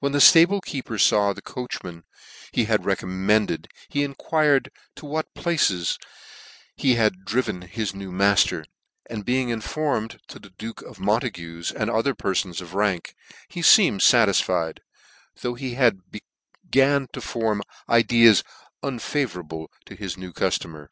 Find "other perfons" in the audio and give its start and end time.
11.88-12.60